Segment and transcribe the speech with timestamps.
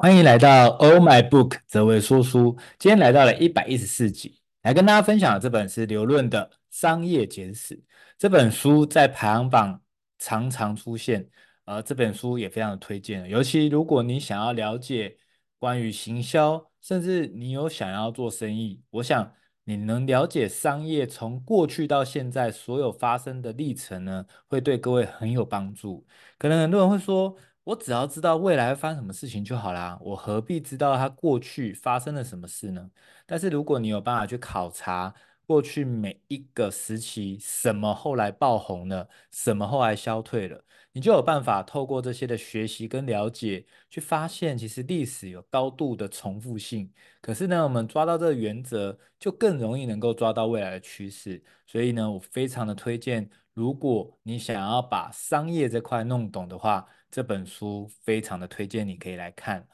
[0.00, 7.74] 欢迎来到 Oh My Book 泽维说书，今天来到了一百一十四集，来跟大家分享的这本是刘润的《商业简史》。
[8.16, 9.82] 这本书在排行榜
[10.16, 11.28] 常常出现，
[11.64, 15.16] 呃，这本书也非常的推荐，尤其如果你想要了解
[15.58, 19.32] 关于行销，甚至你有想要做生意，我想
[19.64, 26.06] 你能了解商业从过去到现在所有发生的历程呢，会对各位很有帮助。
[26.38, 27.34] 可能很多人会说，
[27.68, 32.90] 我只要知道未来会发生什么事情就好啦，我何必知道它过去发生了什么事呢？
[33.26, 35.14] 但是如果你有办法去考察
[35.46, 46.90] 过去每一个时期，什么后来爆红了，什么后来消退了，你就有办法透过这些的学习跟了解，去发现其实历史有高度的重复性。
[47.20, 51.42] 可是呢，我们抓到这个原则，就更容易能够抓到未来的趋势。
[51.66, 59.66] 所以呢，我非常的推荐，如果你想要把商业这块弄懂的话，这本书非常的推荐你可以来看，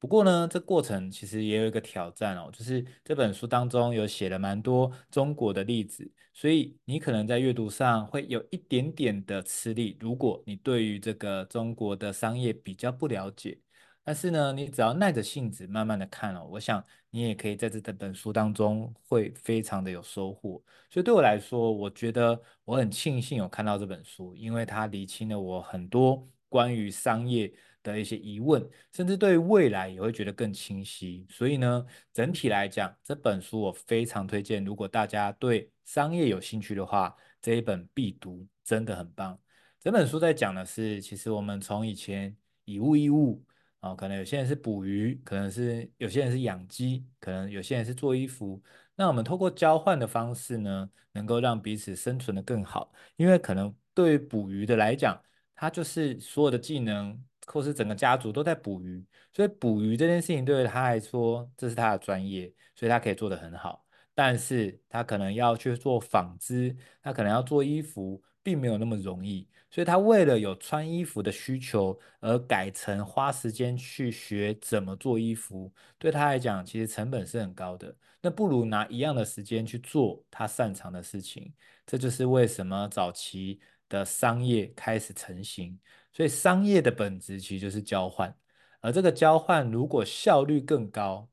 [0.00, 9.96] 不过呢，这过程其实也有一个挑战哦，就是这本书当中有写了蛮多中国的例子，所以你可能在阅读上会有一点点的吃力。
[10.00, 13.56] 如果你对于这个中国的商业比较不了解，
[14.02, 20.62] 但是呢，你只要耐着性子慢慢的看哦，我想你也可以在这本书当中会非常的有收获。
[20.90, 26.28] 所以对我来说，我觉得我很庆幸有看到这本书，因为它厘清了我很多。
[26.50, 31.26] 关于商业的一些疑问，甚至对未来也会觉得更清晰。
[31.28, 34.64] 所以呢，整体来讲，这本书我非常推荐。
[34.64, 39.38] 如果大家对商业有兴趣的话，这一本必读，真的很棒。
[39.78, 42.34] 整本书在讲的是，其实我们从以前
[42.64, 43.44] 以物易物
[43.80, 48.60] 啊，可能有些人是捕鱼，可能是有些人是养鸡，可能有些人是做衣服。
[48.96, 52.92] 那我们透过交换的方式呢，能够让彼此生存得更好。
[53.16, 55.20] 因为可能对于捕鱼的来讲，
[55.54, 63.84] 他就是所有的技能，或是整个家族都在捕鱼，所以捕鱼这件事情对于他来说，这是他的专业，所以他可以做得很好。
[64.12, 69.46] 但是他可能要去做纺织，他可能要做衣服，并没有那么容易。
[69.70, 77.94] 所以他为了有穿衣服的需求，而改成花时间去学怎么做衣服，对他来讲，其实成本是很高的。
[78.22, 81.52] 那不如拿一样的时间去做他擅长的事情。
[81.86, 83.60] 这就是为什么早期。
[83.90, 85.80] 的商业开始成型，
[86.12, 88.36] 所以商业的本质其实就是交换，
[88.82, 91.26] 而这个交换如果效率更高，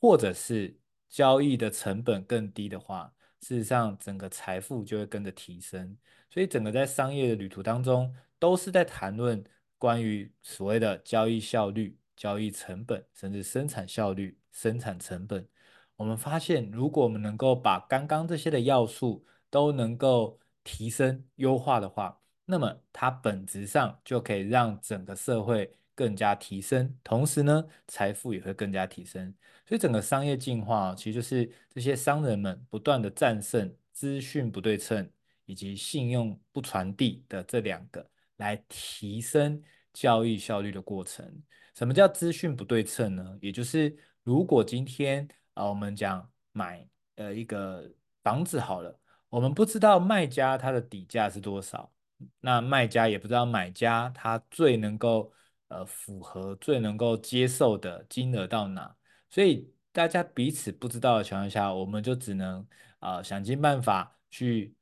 [0.00, 0.76] 或者是
[1.08, 5.96] 交易的成本更低的话，事实上整个财富就会跟着提升。
[6.30, 9.42] 所以整个在商业的旅途当中，都是在谈论
[9.78, 15.48] 关于所谓的交易效率、交易成本，甚至生产效率、生产成本。
[15.96, 29.34] 我们发现，如果我们能够把刚刚这些的要素都能够提升优化的话，那么它本质上就可以让整个社会更加提升，同时呢，财富也会更加提升。
[29.66, 35.06] 所以整个商业进化，其实就是这些商人们不断的战胜资讯不对称
[35.44, 39.62] 以及信用不传递的这两个，来提升
[39.92, 41.30] 交易效率的过程。
[41.74, 43.38] 什么叫资讯不对称呢？
[43.42, 48.98] 也就是如果今天啊，我们讲买呃一个房子好了。
[49.28, 51.92] 我们不知道卖家他的底价是多少，
[52.40, 55.30] 那卖家也不知道买家他最能够
[55.70, 58.94] 呃符合、最能够接受的金额到哪，
[59.30, 62.66] 所以大家彼此不知道的情况下，我们就只能
[62.98, 64.74] 啊、想尽办法去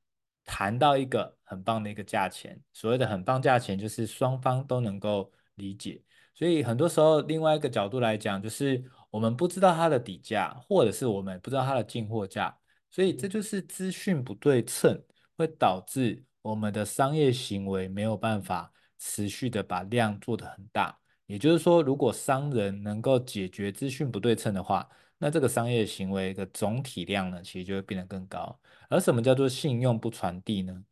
[0.45, 2.61] 谈到一个很棒的一个价钱。
[2.73, 6.03] 所谓的很棒价钱，就是双方都能够理解。
[6.35, 12.57] 所以很多时候，另外一个角度来讲，就是我们不知道它的底价，或者是我们不知道它的进货价。
[12.91, 15.01] 所以这就是资讯不对称，
[15.37, 20.99] 会导致我们的商业行为没有办法持续的把量做得很大。
[21.27, 24.89] 也就是说，如果商人能够解决资讯不对称的话，
[25.19, 28.59] 那这个商业行为的总体量呢，其实就会变得更高。
[28.89, 30.85] 而什么叫做信用不传递呢？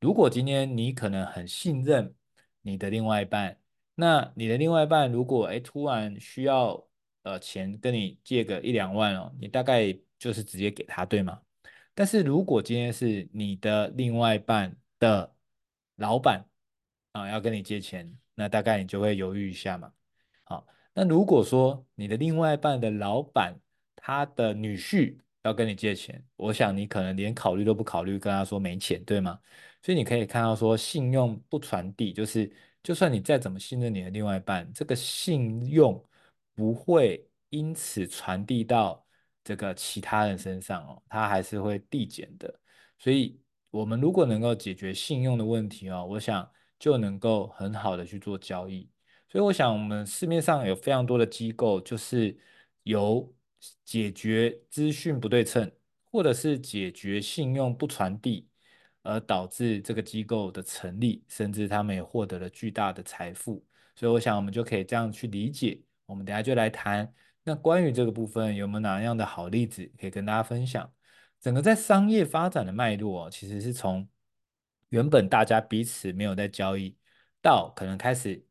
[0.00, 2.14] 如果今天你可能很信任
[2.62, 3.58] 你的另外一半，
[3.94, 6.88] 那你的另外一半如果诶突然需要
[7.22, 9.98] 呃钱跟你借个一两万哦，你大概。
[10.18, 11.38] 就是直接给他，对吗？
[11.94, 15.36] 但是如果今天是你的另外一半的
[15.96, 16.42] 老板
[17.20, 19.92] 啊，要跟你借钱，那大概你就会犹豫一下嘛。
[20.44, 23.54] 好，那如果说你的另外一半的老板
[23.94, 29.38] 他的女婿要跟你借钱，我想你可能连考虑都不考虑，跟他说没钱，对吗？
[29.82, 32.52] 所以你可以看到说，信用不传递，就是
[32.82, 36.02] 就算你再怎么信任你的另外一半，这个信用
[36.54, 39.02] 不会因此传递到。
[39.46, 42.52] 这个其他人身上哦，他还是会递减的。
[42.98, 43.40] 所以，
[43.70, 48.88] 我们如果能够解决信用的问题哦，我想就能够很好的去做交易。
[49.28, 52.36] 所以我想，我们市面上有非常多的机构，就是
[52.84, 53.32] 由
[53.84, 55.70] 解决资讯不对称，
[56.04, 58.48] 或者是解决信用不传递，
[59.02, 63.64] 而导致这个机构的成立，甚至他们也获得了巨大的财富。
[63.94, 65.80] 所以我想，我们就可以这样去理解。
[66.06, 67.12] 我们等下就来谈，
[67.42, 70.92] 那关于这个部分有没有哪样的好例子可以跟大家分享？
[71.40, 74.08] 整个在商业发展的脉络，其实是从
[74.90, 76.96] 原本大家彼此没有在交易，
[77.42, 78.44] 到可能开始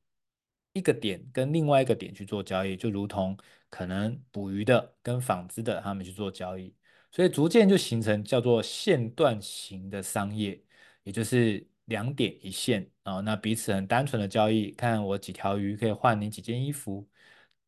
[0.74, 3.38] 一个点跟另外一个点去做交易，就如同
[3.70, 6.74] 可能捕鱼的跟纺织的他们去做交易，
[7.12, 10.62] 所以逐渐就形成叫做线段型的商业，
[11.04, 17.08] 也就是两点一线啊，那彼此很单纯的交易，看我几条鱼可以换你几件衣服。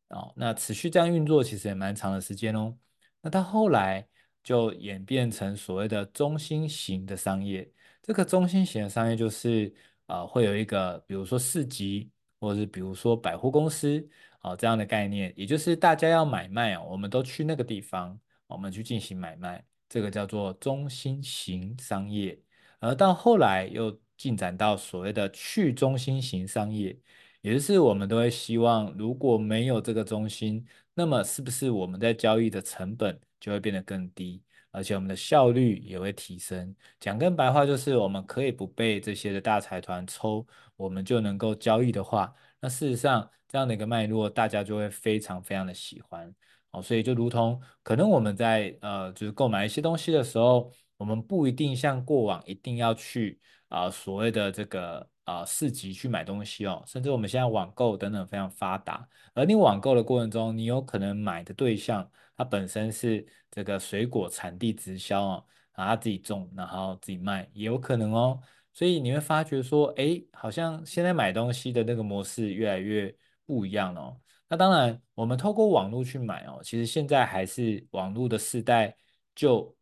[0.08, 2.76] 哦，那持续这样运作其实也蛮长的时间哦。
[3.20, 4.08] 那到后来
[4.42, 7.70] 就演变成所谓的中心型的商业。
[8.08, 9.70] 这个中心型的商业就是
[10.06, 12.10] 呃会有一个，比如说市集，
[12.40, 14.08] 或者是比如说百货公司
[14.40, 22.40] 啊、这样的概念，也就是大家要买卖哦，我们都去那个地方，我们去进行买卖，这个叫做中心型商业。
[22.80, 26.98] 而到后来又进展到所谓的去中心型商业。
[27.42, 34.42] 也就是我们都会希望，如果没有这个中心，那么是不是我们在交易的成本就会变得更低，
[34.78, 36.72] 而且我们的效率也会提升？
[37.00, 40.46] 讲更白话就是，我们可以不被这些的大财团抽，
[40.76, 46.32] 我们就能够交易的话，那事实上这样的一个脉络，大家就会非常非常的喜欢。
[46.70, 55.08] 哦，所以就如同可能我们在呃就是购买一些东西的时候，我们不一定像过往一定要去啊、所谓的这个。
[55.28, 59.06] 啊，市集去买东西哦，甚至我们现在网购等等非常发达。
[59.34, 68.40] 而你网购的过程中，你有可能买的对象，它本身是这个水果产地直销哦，啊，他自己种，然后自己卖，也有可能哦。
[68.72, 73.14] 所以你会发觉说，哎，好像现在买东西的那个模式越来越
[73.44, 74.18] 不一样哦。
[74.48, 78.96] 那当然，我们透过网络去买哦，其实现在还是网络的时代，
[79.34, 79.76] 就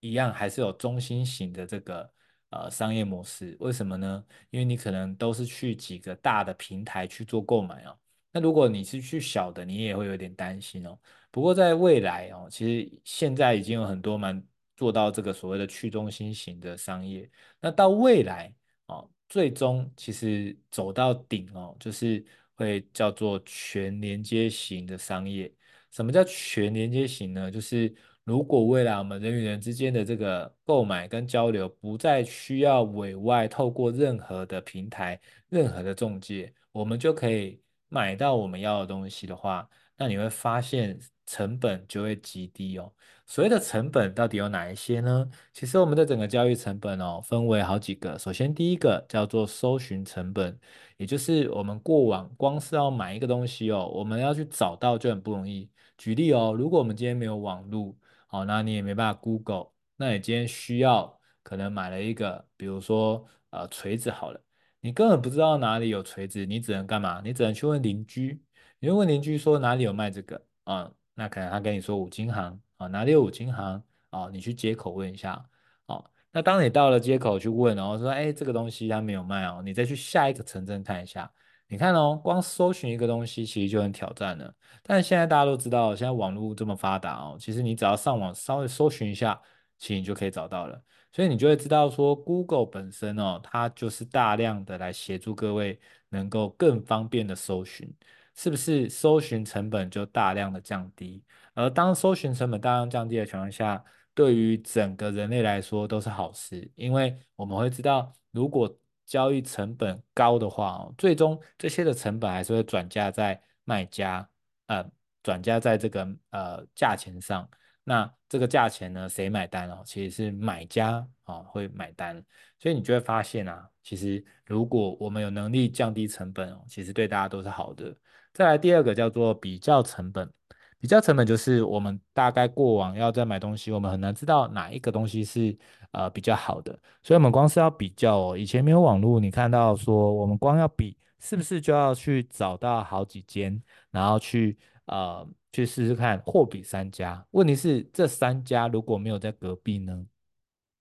[0.00, 2.12] 一样还是有中心型的这个。
[2.50, 4.24] 呃，商业模式为什么呢？
[4.50, 7.98] 因为你可能都是去几个大的平台去做购买哦。
[8.30, 10.96] 那如果你是去小的，你也会有点担心哦。
[11.34, 14.40] 不过在未来哦，其实现在已经有很多蛮
[14.76, 17.28] 做到这个所谓的去中心型的商业。
[17.60, 18.54] 那到未来
[18.86, 25.52] 哦，最终其实走到顶哦，就是会叫做全连接型的商业。
[25.90, 27.50] 什么叫全连接型呢？
[27.50, 27.92] 就是
[28.22, 42.92] 如果未来我们人与人之间的这个购买跟交流不再需要委外透过任何的平台、任何的中介，我们就可以买到我们要的东西的话，那你会发现成本就会极低哦。
[43.26, 45.28] 所谓的成本到底有哪一些呢？
[45.52, 48.18] 其实我们的整个交易成本哦，分为好几个。
[48.18, 50.58] 首先第一个叫做搜寻成本，
[50.98, 55.70] 也就是我们过往光是要买一个东西哦，我们要去找到就很不容易。
[55.96, 59.70] 举例哦，如果我们今天没有网络，好，那你也没办法 Google。
[59.96, 64.40] 那你今天需要可能买了一个，比如说呃锤子好了，
[64.80, 67.22] 你根本不知道哪里有锤子，你只能干嘛？
[67.24, 68.43] 你只能去问邻居。
[68.84, 74.28] 你问邻居说哪里有卖这个啊、那可能他跟你说五金行啊，哪里有五金行啊？
[74.30, 75.42] 你去街口问一下。
[75.86, 81.30] 哦，那当你到了街口去问，然后说哎这个东西他没有卖哦，你再去下一个城镇看一下。
[81.66, 84.54] 你看哦，光搜寻一个东西其实就很挑战了。
[84.82, 89.40] 但是现在大家都知道，现在网络这么发达哦，其实你只要上网稍微搜寻一下，
[89.78, 90.78] 其实你就可以找到了。
[91.10, 97.90] 所以你就会知道说，Google 本身哦，它就是大量的来协助各位能够更方便的搜寻，
[98.36, 98.88] 是不是？
[98.88, 101.22] 搜寻成本就大量的降低。
[101.54, 108.76] 而当搜寻成本大量降低的情况下，对于整个人类来说都是好事，因为我们会知道，如果
[109.06, 114.28] 交易成本高的话哦，最终这些的成本还是会转嫁在卖家，
[114.66, 114.84] 呃，
[115.22, 117.48] 转嫁在这个呃价钱上。
[117.84, 119.82] 那这个价钱呢，谁买单哦？
[119.84, 122.24] 其实是买家啊会买单。
[122.58, 127.94] 所以你就会发现啊，其实如果我们有能力降低成本哦，其实对大家都是好的。
[128.34, 130.30] 再来第二个叫做比较成本。
[130.78, 135.56] 比较成本就是我们大概过往要再买东西，我们很难知道哪一个东西是
[135.92, 147.24] 呃比较好的，所以我们光是要比较哦，以前没有网络，你看到说我们光要比，是不是就要去找到好几间，然后去呃去试试看，货比三家。
[147.30, 150.04] 问题是这三家如果没有在隔壁呢？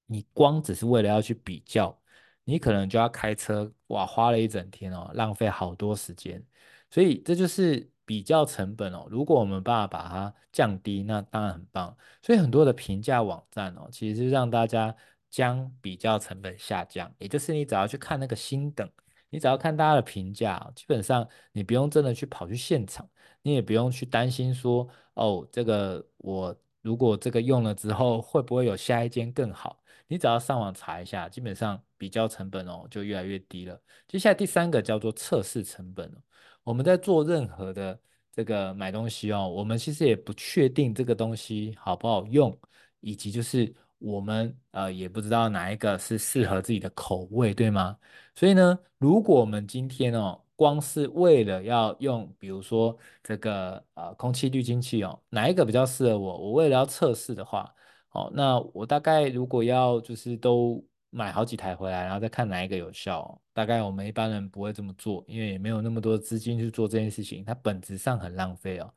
[0.08, 1.98] 你光只是为了要去比较，
[2.44, 6.44] 你可能就要开车哇，花了一整天哦，浪费好多时间，
[6.90, 7.90] 所以这就是。
[8.06, 11.96] 比较成本哦，如果我们办法把它降低，那当然很棒。
[12.22, 14.94] 所以很多的评价网站哦，其实是让大家
[15.30, 18.88] 将比较成本下降，也就是你只要去看那个星等，
[19.30, 23.10] 你只要看大家的评价，基本上你不用真的去跑去现场，
[23.42, 29.82] 你也不用去担心说，哦，这个我如果这个用了之后会不会有下一间更好？
[30.14, 33.82] 你只要上网查一下，基本上比较成本哦就越来越低了。
[34.08, 36.22] 接下来第三个叫做测试成本哦，
[36.64, 38.00] 我们在做任何的
[38.32, 42.56] 这个买东西哦，我们其实也不确定这个东西好不好用，
[43.00, 43.74] 以及就是。
[44.06, 47.98] 我们呃也不知道哪一个是适合自己的口味，对吗？
[48.36, 56.38] 所以呢，如果我们今天哦，光是为了要用，比如说这个呃空气滤清器哦，哪一个比较适合我？
[56.38, 57.74] 我为了要测试的话，
[58.14, 68.94] 哦，那我大概如果要就是都买好几台回来，然后再看哪一个有效哦，大概我们一般人不会这么做，因为也没有那么多资金去做这件事情，它本质上很浪费哦。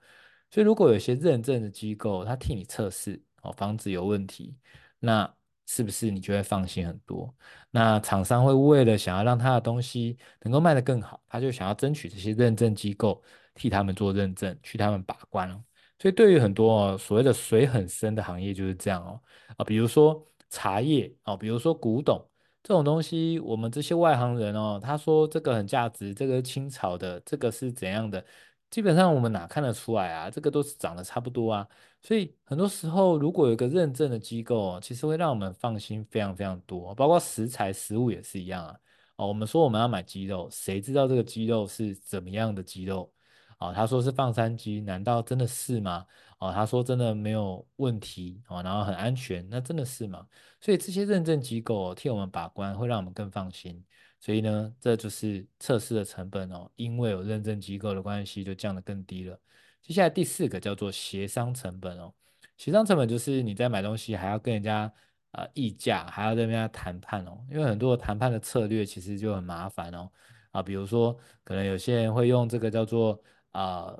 [0.51, 4.57] 所以如果有些认证的机构，它替你测试哦，防止有问题。
[4.99, 5.31] 那
[5.67, 7.35] 是不是你就会放心很多？
[7.71, 13.23] 那厂商会为了想要让他的东西能够卖得更好，他就想要争取这些认证机构
[13.55, 15.63] 替他们做认证，去他们把关哦。
[15.99, 19.21] 所以对于很多哦，所谓的水很深的行业就是这样哦
[19.57, 22.25] 啊，比如说茶叶哦，比如说古董
[22.63, 28.25] 这种东西，我们这些外行人哦，他说这个很价值，这个是清朝的，这个是怎样的？
[28.71, 30.29] 基本上我们哪看得出来啊？
[30.29, 31.67] 这个都是长得差不多啊，
[32.03, 38.77] 所以很多时候如果有一个认证的机构，其实会让我们放心非常非常多，包括食材、食物也是一样啊。
[39.17, 43.11] 哦，我们说我们要买鸡肉，谁知道这个鸡肉是怎么样的鸡肉？
[43.59, 46.07] 哦，他说是放山鸡，难道真的是吗？
[46.39, 50.27] 哦，他说真的没有问题哦，然后很安全，那真的是吗？
[50.61, 53.83] 所以这些认证机构替我们把关，会让我们更放心。
[54.21, 59.39] 所以呢，这就是测试的成本哦，因为有认证机构的关系，就降得更低了。
[59.83, 62.13] 接下来第四个叫做协商成本哦，
[62.57, 64.93] 协商成本就是你在买东西还要跟人家
[65.33, 70.11] 呃议价，还要跟人家谈判哦，因为很多谈判的策略其实就很麻烦哦
[70.51, 73.23] 啊，比如说可能有些人会用这个叫做
[73.57, 73.99] 啊、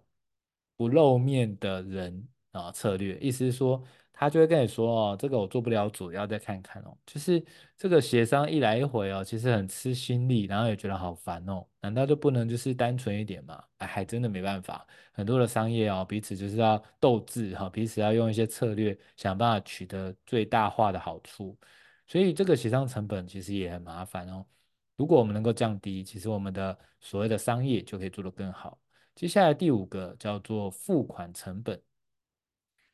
[0.77, 3.83] 不露面的人啊策略，意思是说。
[4.19, 6.97] 他就会跟你说哦，这个我做不了主，要再看看哦。
[7.05, 7.45] 就是
[7.77, 11.67] 这个协商一来一回哦，其实很吃心力，然后也觉得好烦哦。
[11.83, 13.63] 难道就不能就是单纯一点吗？
[13.77, 14.87] 哎，还真的没办法。
[15.13, 21.55] 很多的商业哦，彼此就是要斗智哈，彼此要用一些策略，想办法取得最大化的好处。
[22.07, 24.47] 所以这个协商成本其实也很麻烦哦。
[24.97, 28.79] 如果我们能够降低，其实我们的所谓的商业就可以做得更好。
[29.17, 31.81] 接下来第五个叫做付款成本。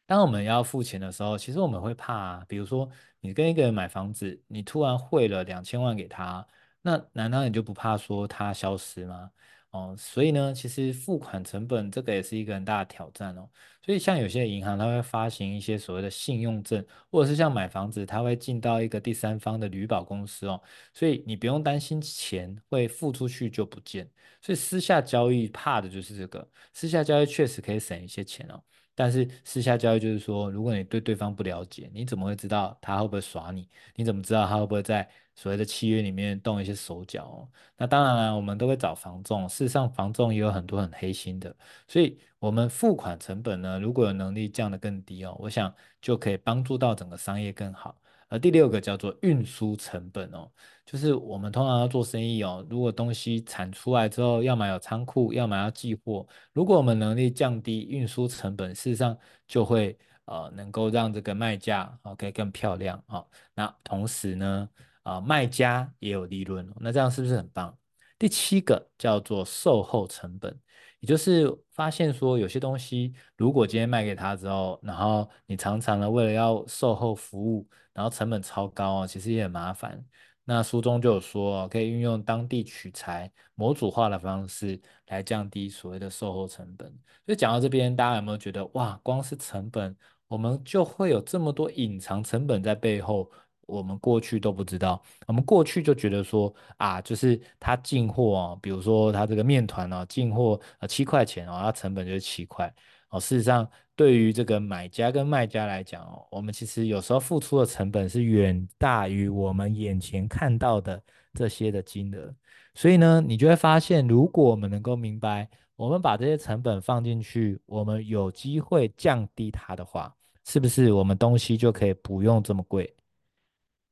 [0.07, 2.45] 当我们要付钱的时候，其实我们会怕。
[2.45, 2.89] 比如说，
[3.21, 6.47] 你跟一个人买房子，你突然汇了两千万给他，
[6.81, 9.33] 那难道你就不怕说他消失吗？
[9.73, 13.49] 哦，所以呢，其实付款成本这个也是一个很大的挑战哦。
[13.83, 20.63] 所以像有些银行，它会发行一些所谓的信用证，或者是像买房子，它会进到一个第三方的旅保公司哦。
[20.93, 24.07] 所以你不用担心钱会付出去就不见。
[24.43, 28.63] 所以私下交易怕的就是这个，私下交易确实可以省一些钱哦。
[28.95, 33.67] 但是私下交易就是说，如果你对对方不了解，你怎么会知道他会不会耍你？
[33.95, 37.49] 你怎么知道他会不会在所谓的契约里面动一些手脚哦？
[37.77, 41.55] 那当然了，我们都会找房仲，事实上房仲也有很多很黑心的，
[41.89, 47.97] 所以我们付款成本呢，如果有能力降得更低哦，我想就可以帮助到整个商业更好。
[48.29, 50.51] 而第六个叫做运输成本哦，
[50.87, 59.15] 就是我们通常要做生意哦，如果东西产出来之后，要么有仓库，要么要寄货，如果我们能力降低运输成本，事实上
[59.47, 63.27] 就会呃能够让这个卖价啊可以更漂亮啊、哦。
[63.55, 64.67] 那同时呢，
[65.03, 67.77] 啊、卖家也有利润，那这样是不是很棒？
[68.19, 70.59] 第七个叫做售后成本。
[71.01, 80.01] 也就是发现说，有些东西如果今天卖给他之后，然后你常常呢为了要售后服务，然后成本超高啊，其实也很麻烦。
[80.45, 86.89] 那书中就有说，可以运用当地取材模组化的方式来降低所谓的售后成本。
[87.27, 89.97] 所以讲到这边，大家有没有觉得哇，光是成本，
[90.29, 93.29] 我们就会有这么多隐藏成本在背后？
[93.67, 102.73] 我们过去都不知道，我们过去就觉得说啊，就是他进货哦，比如说他这个面团哦，进货呃七块钱哦，它成本就是七块
[103.11, 103.19] 哦。
[103.21, 111.03] 事实上，对于这个买家跟卖家来讲哦，我们其实有时候付出的成本是远大于我们眼前看到的
[111.35, 112.35] 这些的金额。
[112.75, 120.15] 所以呢，你就会发现，如果我们能够明白，我们把这些成本放进去，我们有机会降低它的话，
[120.45, 122.95] 是不是我们东西就可以不用这么贵？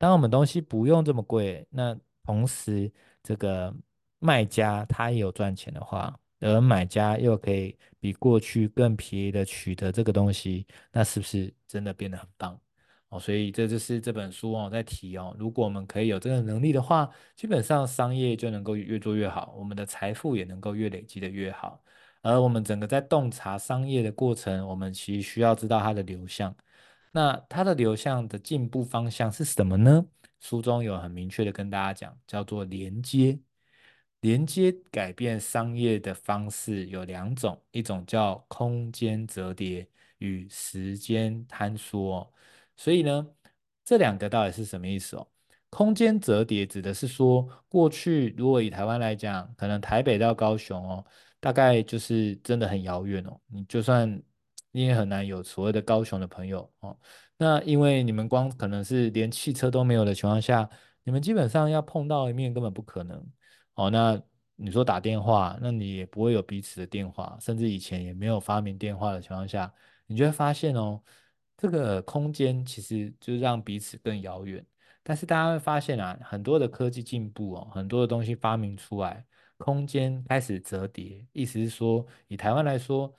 [0.01, 2.91] 当我们东西不用这么贵，那同时
[3.23, 3.75] 这个
[4.19, 12.59] 卖家他也有赚钱的话，而买家又可以比过去更便宜的取得这个东西，那是不是真的变得很棒？
[13.11, 21.83] 哦，所以这就是这本书哦在提哦，如果我们可以有这个能力的话，基本上商业就能够越做越好，我们的财富也能够越累积的越好。
[22.23, 26.55] 而我们整个在洞察商业的过程，我们其实需要知道它的流向。
[27.11, 30.07] 那它的流向的进步方向是什么呢？
[30.39, 33.39] 书中有很明确的跟大家讲，叫做连接。
[34.21, 39.89] 连接改变商业的方式有两种，一种叫空间折叠
[40.19, 42.31] 与时间坍缩。
[42.77, 43.27] 所以呢，
[43.83, 45.27] 这两个到底是什么意思哦？
[45.71, 51.05] 空间折叠指的是说，过去如果以台湾来讲，可能台北到高雄哦，
[51.41, 53.41] 大概就是真的很遥远哦。
[53.47, 54.23] 你就算
[54.71, 56.97] 你也很难有所谓的高雄的朋友哦。
[57.37, 60.69] 那因为你们光可能是连汽车都没有的情况下，
[61.05, 63.25] 你们基本上要碰到一面根本不可能。
[63.75, 64.21] 哦，那
[64.57, 69.73] 你说打电话，那你也不会有彼此的电话，甚至以前也没有发明电话的情况下，
[70.07, 71.03] 你就会发现哦，
[71.57, 74.65] 这个空间其实就让彼此更遥远。
[75.03, 79.25] 但是大家会发现啊，很多的科技进步哦，很多的东西发明出来，
[79.57, 83.11] 空间开始折叠，意思是说，以台湾来说，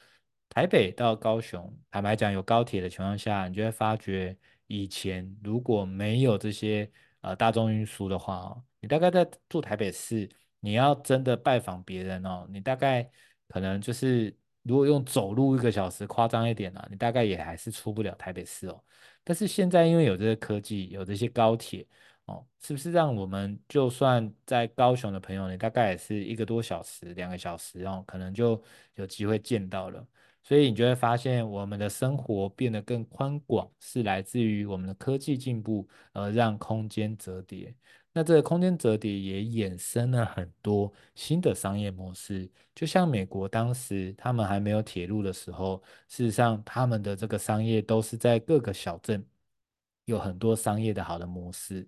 [0.53, 6.91] 台北到高雄，坦白讲有高铁的情况下，你就会发觉以前如果没有这些
[7.21, 10.29] 呃大众运输的话哦，你大概在住台北市。
[10.63, 13.09] 你要真的拜访别人哦，你大概
[13.47, 14.31] 可能就是
[14.61, 18.83] 如果用走路一个小时，夸张一点啊，你大概也还是出不了台北市哦。
[19.23, 21.87] 但是现在因为有这些科技，有这些高铁
[22.25, 28.61] 哦，是不是让我们就算在高雄的朋友，你大概也是一个多小时、两个小时哦，可能就
[28.93, 30.05] 有机会见到了。
[30.43, 37.73] 所以你就会发现，我们的生活变得更宽广，是来自于我们的科技进步而让空间折叠。
[38.13, 49.25] 那这个空间折叠也衍生了很多新的商业模式，就像美国当时他们还没有铁路的时候，事实上他们的这个商业都是在各个小镇
[50.05, 51.87] 有很多商业的好的模式。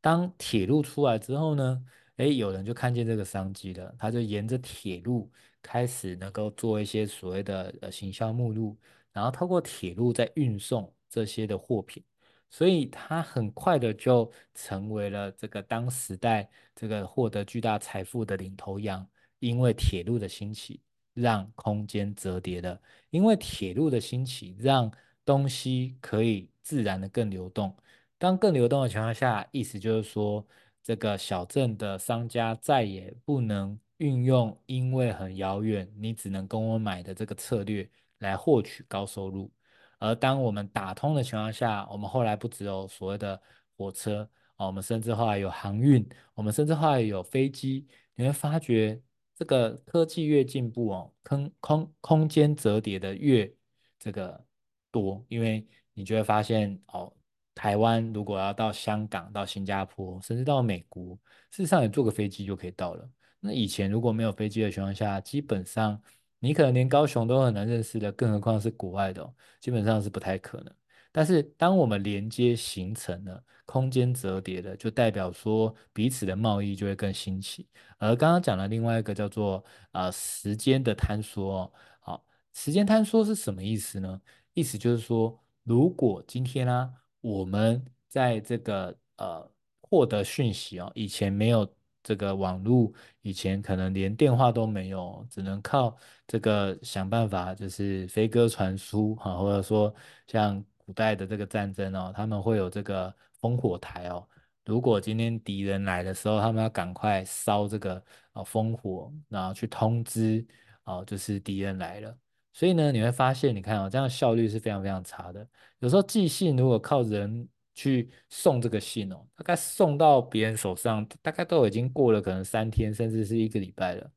[0.00, 1.84] 当铁路出来之后呢，
[2.16, 5.30] 诶，有人就看见这个商机了，他就沿着铁路
[5.62, 8.76] 开始能够做一些所谓的呃行销目录，
[9.12, 12.02] 然后透过铁路在运送这些的货品。
[12.50, 19.06] 所以它很快的就成为了这个当时代这个获得巨大财富的领头羊，
[19.38, 20.80] 因为铁路的兴起，
[21.12, 22.80] 让空间折叠了；
[23.10, 24.90] 因为铁路的兴起，让
[25.26, 27.76] 东西可以自然的更流动。
[28.16, 30.46] 当更流动的情况下，意思就是说，
[30.82, 39.50] 这个小镇的商家再也不能运用因为很遥远，你只能跟我买的这个策略来获取高收入。
[39.98, 43.40] 而当我们打通的情况下，我们后来不只有所谓的
[43.76, 47.86] 火车啊，我们甚至后来有航运，我们甚至后来有飞机。
[48.14, 49.00] 你会发觉，
[49.34, 53.52] 这个科技越进步哦，空空空间折叠的越
[53.98, 54.44] 这个
[54.90, 57.12] 多，因为你就会发现哦，
[57.54, 61.16] 台湾如果要到香港、到新加坡，甚至到美国，
[61.50, 63.08] 事实上你坐个飞机就可以到了。
[63.40, 66.00] 那以前如果没有飞机的情况下，基本上。
[66.40, 70.72] 你可能连高雄都很难认识的，更何况是国外的哦，基本上是不太可能。
[71.10, 77.66] 但是当我们连接形成了空间折叠的，就代表说彼此的贸易就会更兴起。
[77.96, 84.20] 而刚刚讲的另外一个叫做、呃、时间的坍缩哦，好，时间坍缩是什么意思呢？
[84.54, 91.68] 意思就是说，如果今天呢、我们在这个呃获得讯息哦，以前没有。
[92.08, 92.90] 这个网络
[93.20, 95.94] 以前可能连电话都没有，只能靠
[96.26, 99.94] 这个想办法，就是飞鸽传书哈，或者说
[100.26, 104.26] 像古代的这个战争哦，他们会有这个烽火台哦。
[104.64, 110.42] 如果今天敌人来的时候，他们要赶快烧这个啊烽火，然后去通知
[110.84, 112.16] 哦，就是敌人来了。
[112.54, 115.46] 所以呢，你会发现，你看哦，这样效率是非常非常差的。
[115.80, 117.46] 有时候寄信如果靠人。
[117.78, 124.10] 去送这个信哦，大概送到别人手上，大概都已经过了可能三天，甚至是一个礼拜了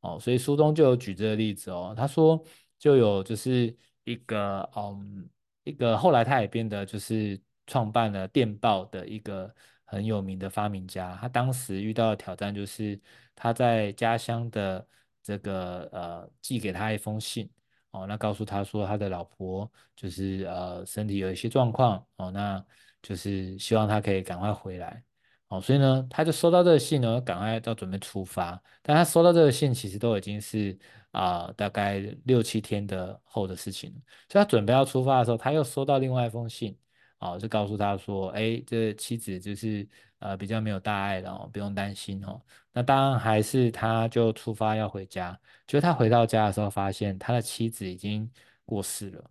[0.00, 0.18] 哦。
[0.18, 2.44] 所以书中就有举这个例子哦，他说
[2.76, 3.72] 就有就是
[4.02, 5.30] 一个嗯
[5.62, 13.00] 一个后来他也变得就是创办了电报的一个很有名的发明家，他当时遇到的挑战就是
[13.36, 14.84] 他在家乡的
[15.22, 17.48] 这个呃寄给他一封信
[17.92, 22.64] 哦，那告诉他说他的老婆就是呃身体有一些状况哦，那。
[23.04, 25.04] 就是希望他可以赶快回来，
[25.48, 28.58] 哦，所以呢，他就收到这个信呢，赶快要准备出发。
[28.82, 30.76] 但他收到这个信，其实都已经是
[31.10, 34.00] 啊、大概六七天的后的事情了。
[34.30, 36.74] 所以他准备要出发的时候，他又收到另外一封信，
[37.18, 39.86] 哦，就告诉他说，哎，这妻子就是
[40.20, 42.40] 呃比较没有大碍了哦，不用担心哦。
[42.72, 48.28] 那当然还是他就出发要回家，就他回到家的时候，发现他的妻子已经
[48.64, 49.30] 过世了，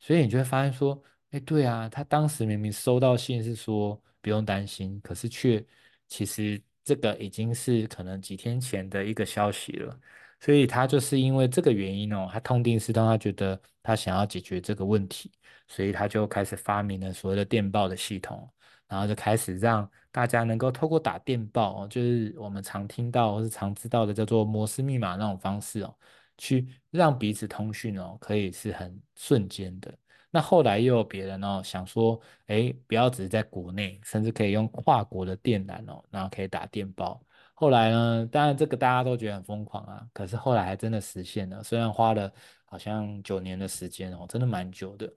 [0.00, 1.00] 所以你就会发现说。
[1.32, 5.64] 哎，对啊，他当时明明收到信是说不用担心，可是却
[6.06, 9.98] 其实这个已经是可能几天前的一个消息了，
[10.40, 15.32] 所以他就是因为这个原因哦，他痛定思痛，他觉得他想要解决这个问题，
[15.68, 18.46] 所以他就开始发明了所谓的电报的系统，
[18.86, 25.96] 然后就开始让大家能够透过打电报，就是我们常听到或是常知道的叫做摩斯密码那种方式哦，
[26.36, 29.98] 去让彼此通讯哦，可以是很瞬间的。
[30.34, 37.22] 那后来又有别人哦想说，哎，不要只是在国内，甚至可以用跨国的电缆哦，然后可以打电报。
[37.54, 42.32] 后来呢，当然这个大家都觉得很疯狂啊，可是后来还真的实现了，虽然花了
[42.64, 45.12] 好像九年的时间哦，真的蛮久的。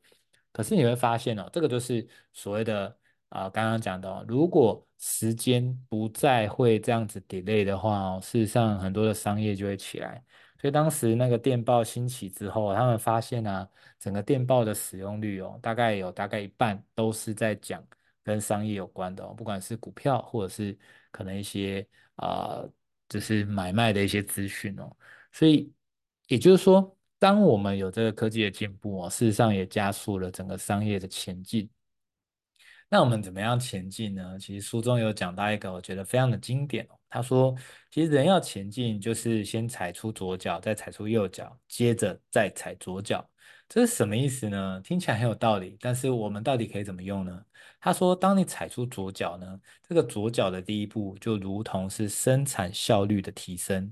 [0.52, 2.96] 可是你会发现哦，这个就是所谓的
[3.30, 10.24] 啊，刚刚讲的，如果时间不再会这样子 delay 的话哦，事实上很多的商业就会起来。
[10.60, 13.68] 所以当时那个电报兴起之后，他们发现啊，
[14.00, 17.86] 整个电报的使用率哦，大概有大概一半都是在讲
[18.24, 20.78] 跟商业有关的哦，不管是股票或者是
[21.12, 22.64] 可能一些啊、
[23.10, 24.96] 就是买卖的一些资讯哦。
[25.32, 25.72] 所以
[26.28, 31.70] 也就是说，当我们有这个科技的进步哦，事实上也加速了整个商业的前进。
[32.90, 34.38] 那我们怎么样前进呢？
[34.40, 36.98] 其实书中有讲到一个，我觉得非常的经典哦。
[37.10, 37.56] 他说，
[37.90, 43.28] 其实人要前进，就是先踩出左脚，再踩出右脚，接着再踩左脚。
[43.68, 44.80] 这是什么意思呢？
[44.84, 47.44] 听起来很有道理，但是我们到底可以怎么用呢？
[47.80, 53.90] 他说，当你踩出左脚呢，这个左脚的第一步就如同是生产效率的提升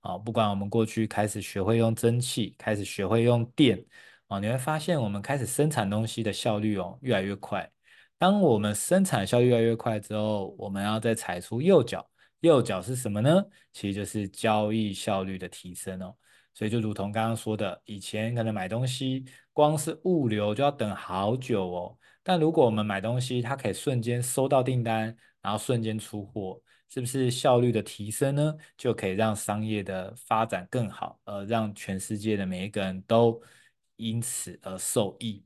[0.00, 0.18] 啊。
[0.18, 3.82] 不管我们过去开始学会用蒸汽，开始学会用电
[4.26, 7.68] 啊，你会发现我们开始生产东西的效率哦越来越快。
[8.18, 12.08] 当我们生产效率越来越快之后，我们要再踩出右脚，
[12.40, 13.44] 右脚是什么呢？
[13.72, 16.14] 其实就是交易效率的提升哦。
[16.54, 28.54] 所以就如同刚刚说的，以前可能买东西光是物流就要等好久哦，但如果我们买东西，它可以瞬间收到订单，然后瞬间出货，是不是效率的提升呢？
[28.76, 33.42] 就可以让商业的发展更好，呃，让全世界的每一个人都
[33.96, 35.44] 因此而受益。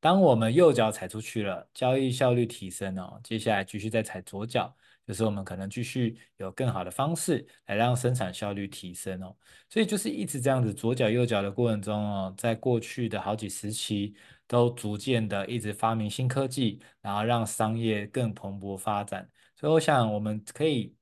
[0.00, 4.74] 当我们右脚踩出去了，交易效率提升哦，接下来继续再踩左脚，
[5.06, 9.36] 就是我们可能继续有更好的方式来让生产效率提升哦。
[9.68, 14.14] 所以就是一直这样子左脚右脚的过程中哦，在过去的好几时期
[14.46, 19.28] 都逐渐的一直发明新科技，然后让商业更蓬勃发展。
[19.54, 20.96] 所以我想我们可以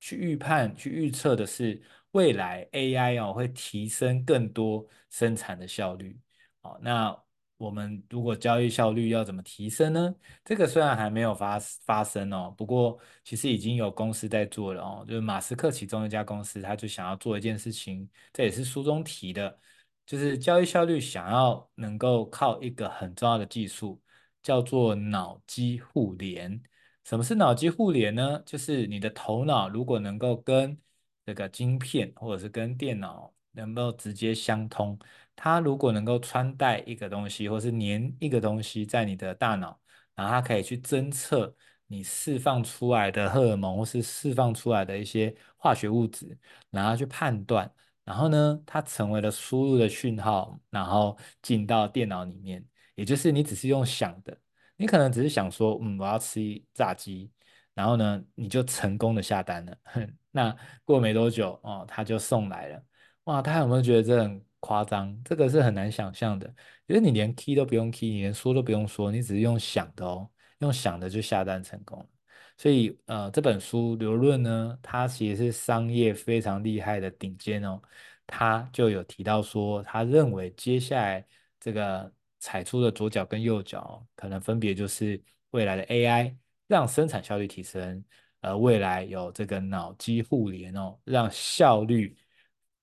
[0.00, 6.20] 去预判、去预测的是，未来 AI 哦会提升更多生产的效率。
[6.60, 7.23] 好，那。
[7.56, 10.14] 我们如果交易效率要怎么提升呢？
[10.44, 15.04] 这个虽然还没有发发生哦，不过其实已经有公司在做了哦。
[15.08, 19.58] 就是马斯克其中一家公司，他就想要做一件事情，这也是书中提的，
[20.04, 24.02] 就是交易效率想要能够靠一个很重要的技术，
[24.42, 26.60] 叫做脑机互联。
[27.04, 28.42] 什么是脑机互联呢？
[28.44, 30.76] 就是你的头脑如果能够跟
[31.24, 34.98] 这个晶片或者是跟电脑能够直接相通。
[35.36, 39.78] 它如果能够穿戴一个东西，或是粘一个东西在你的大脑，
[40.14, 41.54] 然后它可以去侦测
[41.86, 46.36] 你释放出来的荷尔蒙，或是释放出来的一些化学物质，
[46.70, 47.70] 然后去判断，
[48.04, 54.36] 然后呢，它成为了输入的讯号，然后进到电脑里面，也就是你只是用想的，
[54.76, 56.40] 你可能只是想说，嗯，我要吃
[56.72, 57.30] 炸鸡，
[57.74, 62.82] 然后呢，你就成功的下单了，哼， 那过没多久哦，它就送来了，
[63.24, 66.46] 哇，大家有没有觉得这很夸张，这个是很难想象的，
[66.86, 72.08] 因为你连 key 都不用 key，你连说都不用说，你只是用想的哦，用想的就下单成功。
[72.56, 77.78] 所以呃，这本书刘润呢，他其实是商业非常厉害的顶尖哦，
[78.26, 81.26] 他就有提到说，他认为接下来
[81.60, 86.34] 这个踩出的左脚跟右脚，可能分别就是未来的 AI
[86.66, 88.02] 让生产效率提升，
[88.40, 92.16] 而未来有这个脑机互联哦，让效率。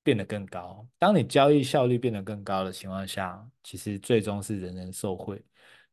[0.04, 0.86] 变得更高。
[0.98, 5.44] 当你交易效率变得更高的情况下，其实最终是人人受惠。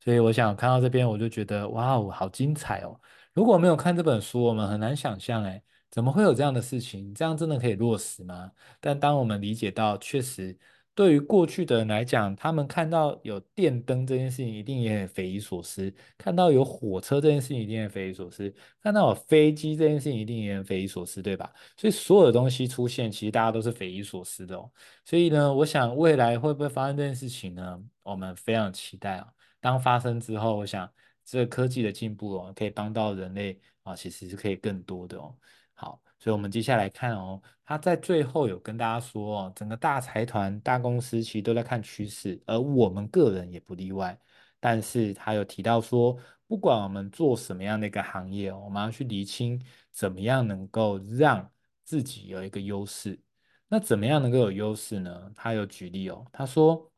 [0.01, 3.01] 所以我想看到这边，我就觉得哇哦，好精彩哦！
[3.35, 7.13] 如果没有看这本书，我们很难想象，哎，怎么会有这样的事情？
[7.15, 8.53] 这样真的可以落实吗？
[8.81, 10.57] 但当我们理解到，确实。
[10.99, 21.53] 对于过去的人来讲，他们看到有电灯这件事情，一定也很匪夷所思；看到有火车这件事情，一定也匪夷所思；看到有飞机这件事情，一定也很匪夷所思，对吧？
[21.77, 24.69] 所以所有的东西出现，其实大家都是匪夷所思的哦。
[25.05, 27.81] 所以呢，我想未来会不会发生这件事情呢？
[28.03, 29.33] 我们非常期待啊！
[29.61, 30.93] 当发生之后，我想
[31.25, 35.33] 这个科技的进步哦，可以帮到人类啊，其实是可以更多的哦。
[35.75, 36.03] 好。
[36.19, 44.19] 所以，我们接下来看哦，他在最后有跟大家说哦，整个大财团、大公司其实都在看趋势，而我们个人也不例外。
[44.61, 51.49] 但是他有提到说，不管我们做什么样的一个行业，我们要去厘清怎么样能够让
[51.85, 53.21] 自己有一个优势。
[53.69, 55.31] 那怎么样能够有优势呢？
[55.37, 56.91] 他有举例哦，他说，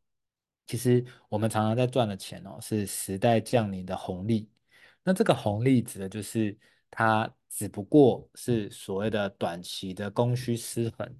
[0.65, 4.49] 其实我们常常在赚的钱哦，是时代降临的红利。
[5.03, 6.57] 那这个红利指的就是
[6.91, 11.15] 它只不过是所谓的短期的供需失衡。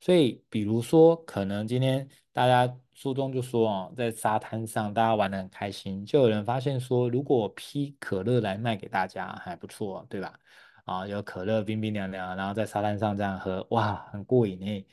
[0.00, 10.38] 所以，比如说，可能今天大家书中就说哦，在沙滩上大家玩得很开心，就有人发现说，如果我批可乐来卖给大家还不错，对吧？
[10.84, 14.86] 啊，有可乐冰冰凉凉，然后在沙滩上这样喝，哇，很过瘾诶。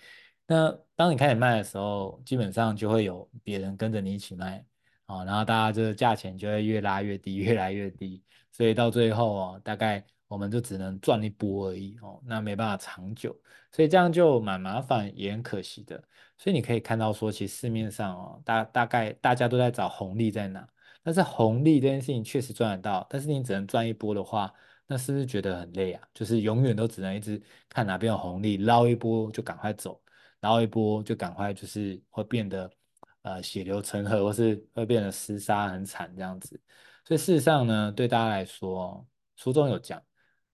[0.48, 4.66] 那当你开始卖的时候，基本上就会有别人跟着你一起卖
[5.06, 10.04] 啊，然后大家这个价钱就会越拉越低，越来越低，所以到最后哦，大概。
[10.32, 13.38] 我们就只能赚一波而已哦，那没办法长久，
[13.70, 16.02] 所以这样就蛮麻烦，也很可惜的。
[16.38, 20.66] 所以你可以看到说，其实市面上哦，大大概大家都在找红利在哪，
[21.04, 24.50] 但是红利这件事情确实赚得到，但是你只能赚一波的话，
[24.88, 26.02] 那是不是觉得很累啊？
[26.14, 30.02] 就是永远都只能一直看哪边有红利，捞一波就赶快走，
[30.40, 32.72] 捞一波就赶快就是会变得
[33.24, 36.58] 呃血流成河，或是会变得厮杀很惨这样子。
[37.04, 40.02] 所以事实上呢，对大家来说，书中有讲。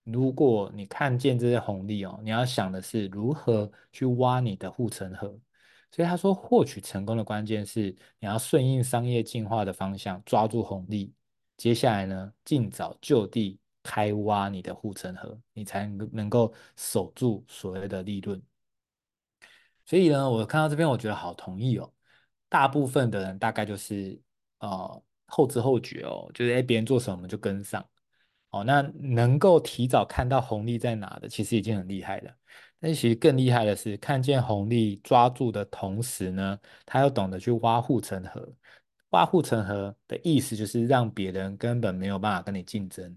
[0.04, 5.38] 如果你看见这些红利哦，你要想的是如何去挖你的护城河。
[5.90, 11.14] 所以他说，获取成功的关键是你要顺应商业进化的方向，抓住红利。
[11.56, 18.42] 接下来呢，尽早就地开挖你的护城河，你才能够守住所谓的利润。
[19.84, 21.90] 所以呢，我看到这边，我觉得好同意哦。
[22.48, 24.20] 大部分的人大概就是
[24.58, 27.84] 呃后知后觉哦，就是哎别人做什么我们就跟上。
[28.50, 32.34] 哦，那能够提早看到红利在哪的，其实已经很厉害了。
[32.80, 38.52] 但其实更厉害的是，看见红利抓住的同时呢，他又懂得去挖护城河。
[39.10, 43.16] 挖护城河的意思就是让别人根本没有办法跟你竞争，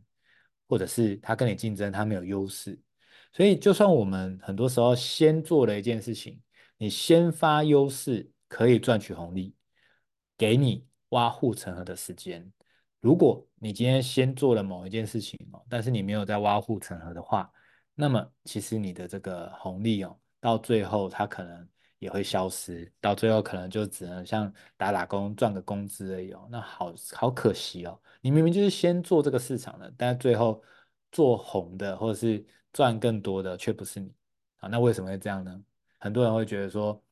[0.67, 2.80] 或者是他跟你竞争，他没有优势。
[3.34, 6.41] 所以，就算我们很多时候先做了一件事情，
[6.78, 9.56] 你先发优势可以赚取红利，
[10.38, 12.52] 给你挖护城河的时间。
[13.00, 17.52] 如果你今天先做了某一件事情哦，但是你没有在挖护城河的话，
[17.95, 30.63] 那么其实你的这个红利哦，到最后它可能也会消失，到最后可能就只能像打打工赚个工资而已哦，那好好可惜哦，你明明就是先做这个市场的，但是最后
[31.12, 34.13] 做红的或者是赚更多的却不是你
[34.58, 35.63] 啊，那为什么会这样呢？
[36.00, 37.04] 很多人会觉得说。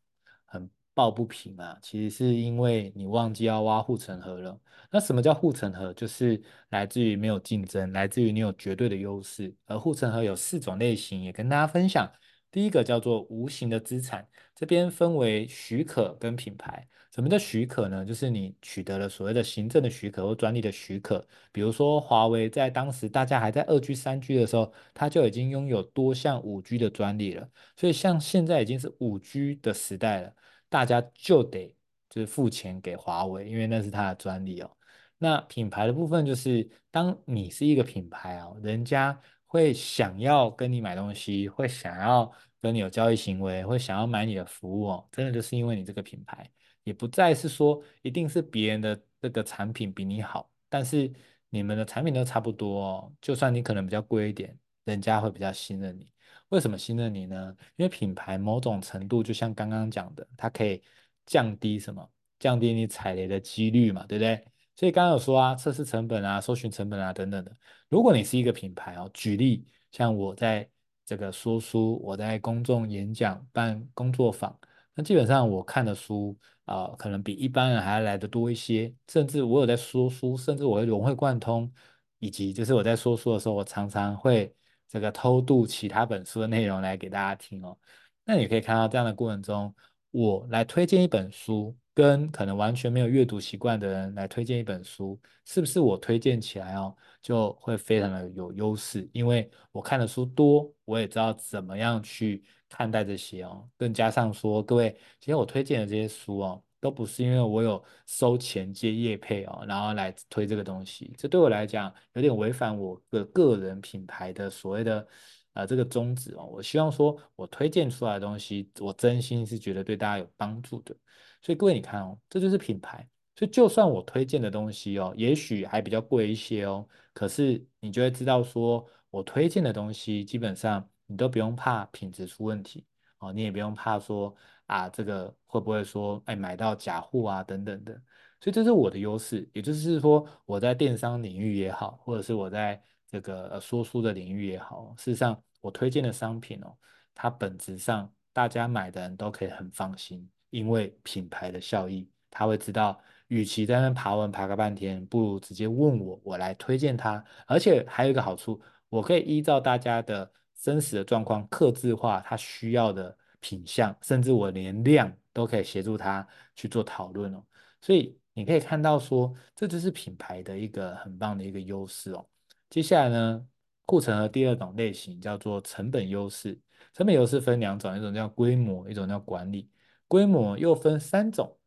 [0.99, 4.59] 抱不平啊，其实是因为你忘记要挖护城河了。
[4.91, 5.93] 那什么叫护城河？
[5.93, 9.55] 就是来自于没有竞争，来自于你有绝对的优势。
[9.65, 12.11] 而护城河有四种类型，也跟大家分享。
[12.51, 16.85] 第一个叫做无形的资产，这边分为许可跟品牌。
[17.15, 18.03] 什么叫许可呢？
[18.05, 21.25] 就是你取得了所谓的行政的许可或专利的许可。
[21.53, 27.47] 比如说华为在当时大家还在二 G、三 G 的时候，它就已经拥有多项五 G 的专利了。
[27.77, 30.33] 所以像现在已经是五 G 的时代了。
[30.69, 31.75] 大家就得
[32.09, 34.71] 就是付钱给华为，因为那是他的专利哦。
[35.17, 46.49] 那品牌的部分就是，当你是一个品牌哦，人家会想要跟你买东西，会想要跟你有交易行为，会想要买你的服务哦，真的就是因为你这个品牌，
[46.83, 51.11] 也不再是说一定是别人的这个产品比你好，但是
[51.49, 56.09] 你们的产品都差不多哦，就算你可能比较贵一点，人家会比较信任你。
[56.49, 57.55] 为什么信任你呢？
[57.75, 60.81] 因为品牌某种程度就像刚刚讲的，它可以
[61.25, 62.09] 降低什么？
[62.39, 64.43] 降低你踩雷的几率嘛，对不对？
[64.75, 67.55] 所以刚刚有说啊，测试成本啊，搜寻成本啊等等的。
[67.89, 70.67] 如果你是一个品牌哦，举例像我在
[71.05, 74.57] 这个说书，我在公众演讲办工作坊，
[74.95, 76.35] 那基本上我看的书
[76.65, 78.91] 啊，可能比一般人还要来得多一些。
[79.07, 81.71] 甚至我有在说书，甚至我会融会贯通，
[82.19, 84.55] 以及就是我在说书的时候，我常常会。
[84.89, 87.77] 这个偷渡其他本书的内容来给大家听哦，
[88.25, 89.73] 那你可以看到这样的过程中，
[90.11, 99.07] 我来推荐一本书，跟可能完全没有阅读习惯的人来推荐一本书，是不是我推荐起来哦就会非常的有优势？
[99.13, 106.63] 因为我看的书多，我也知道怎么样去看待这些哦，更加上说，各位，其实我推荐的这些书哦。
[106.79, 115.07] 都不是因为我有收钱接业配哦，然后来推这个东西，这对我来讲有点违反我的个人品牌的所谓的
[115.53, 116.45] 呃这个宗旨哦。
[116.45, 120.95] 我希望说我推荐出来的东西，我真心是觉得对大家有帮助的。
[121.41, 123.07] 所以各位你看哦，这就是品牌。
[123.35, 132.85] 所以就算我推荐的东西哦，也许还比较贵一些哦，可是你就会知道说我推荐的东西基本上你都不用怕品质出问题
[133.19, 134.33] 哦，你也不用怕说。
[134.69, 137.93] 啊，这个会不会说哎买到假货啊等等的。
[138.39, 146.73] 所以这是我的优势，也就是说我在电商领域也好，或者是我在这个呃说书的领域也好，事实上我推荐的商品哦，
[147.13, 157.21] 它本质上大家买的人都可以很放心，因为品牌的效益，他会知道，与其在那爬文爬个半天，不如直接问我，我来推荐它。
[157.45, 167.43] 而且还有一个好处，我可以依照大家的真实的状况，客制化他需要的品相，甚至我连量都可以协助他去做讨论哦，
[167.81, 168.17] 所以。
[168.33, 172.25] 你可以看到说，这就是品牌的一个很棒的一个优势哦。
[172.69, 173.45] 接下来呢，
[173.85, 176.57] 护城河第二种类型叫做成本优势。
[176.93, 179.69] 成本优势分两种，一种叫规模，一种叫管理。
[180.07, 181.57] 规模又分三种，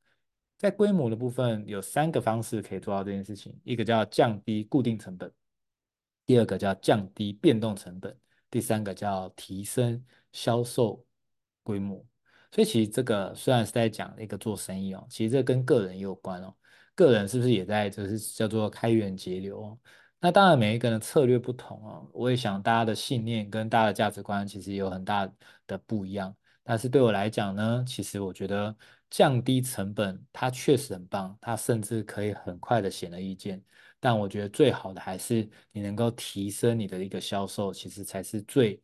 [0.56, 5.30] 在规模的部分有三个方式可以做到这件事情，一个叫降低固定成本，
[6.24, 8.16] 第二个叫降低变动成本，
[8.48, 11.04] 第三个叫提升销售
[11.62, 12.04] 规模。
[12.50, 16.54] 所以其实这个虽然是在讲一个做生意哦，其实这跟个人也有关哦。
[16.94, 19.78] 个人是不是也在就是叫做开源节流哦？
[20.20, 25.26] 那当然每一个人的策略不同哦，我也想大家的信念跟大家的价值观其实有很大
[25.66, 26.34] 的不一样。
[26.62, 28.76] 但是对我来讲呢，其实我觉得
[29.10, 33.60] 降低成本它确实很棒，它甚至可以很快的显而易见。
[33.98, 38.80] 但我觉得最好的还是你能够提升你的一个销售，其实才是最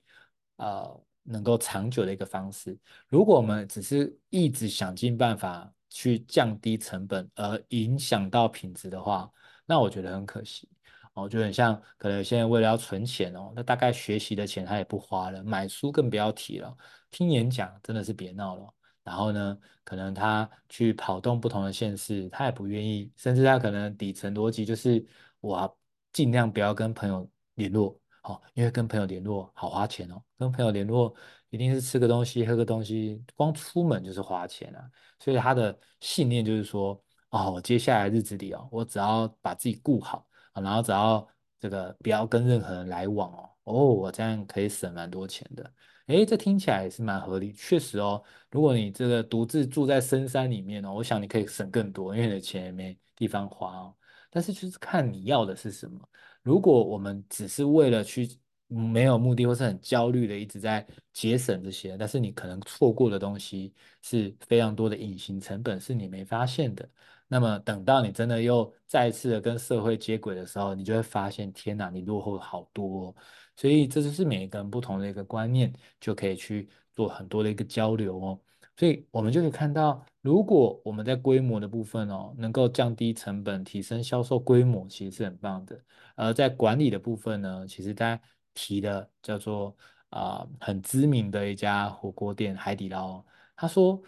[0.57, 2.77] 呃能够长久的一个方式。
[3.09, 9.31] 如果我们只是一直想尽办法，去降低成本而影响到品质的话，
[9.67, 10.69] 那我觉得很可惜。
[11.15, 16.77] 我觉得很像，可能现在为了要存钱哦，那大概学习的钱他也不花了，买书更不要提了，
[17.11, 18.73] 听演讲真的是别闹了。
[19.03, 25.05] 然后呢，可能他去跑动不同的县市，他也不愿意，甚至他可能底层逻辑就是
[25.41, 25.79] 我
[26.13, 27.99] 尽量不要跟朋友联络，
[28.33, 31.15] 哦，因为跟朋友联络好花钱哦，跟朋友联络。
[31.51, 34.85] 一定是吃个东西、喝个东西，光出门就是花钱啊！
[35.19, 41.27] 所以他的信念就是说，哦，接下来日子里哦，我只要把自己顾好啊，然后只要
[41.59, 45.73] 这个不要跟任何人来往哦，哦，我这样可以省蛮多钱的。
[46.09, 48.23] 诶，这听起来也是蛮合理，确实哦。
[48.51, 53.95] 如果你这个独自住在深山里面哦，我想你可以省更多，因为你的钱也没地方花哦。
[54.31, 55.99] 但是就是看你要的是什么。
[56.43, 58.29] 如果我们只是为了去
[58.67, 63.73] 没有目的或是很焦虑的一直在节省这些，但是你可能错过的东西
[64.03, 66.89] 是非常多的隐形成本，是你没发现的。
[67.27, 73.15] 那么等到你真的又再次的跟社会接轨的时候，你就会发现，天哪，你落后好多。
[73.57, 78.41] 所以这就是每一个人不同的一个观念，就可以去做很多的一个交流哦。
[78.77, 85.81] 所以我们就可以看到，如果我们在规模的部分哦，能够降低成本，提升销售规模，其实是很棒的。
[86.17, 88.23] 而在管理的部分呢，其实大家。
[88.61, 89.77] 提的叫做
[90.11, 93.25] 啊、很知名的一家火锅店海底捞。
[93.55, 94.03] 他说，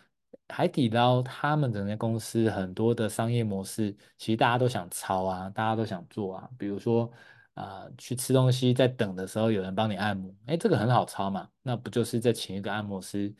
[0.48, 6.50] 海底捞他们整间公司很多的商业模式，其实大家都想抄啊，大家都想做啊。
[6.59, 7.09] 比如说
[7.54, 11.48] 啊、去吃东西，在等的时候有人帮你按摩，哎，这个很好抄嘛。
[11.62, 13.33] 那不就是再请一个按摩师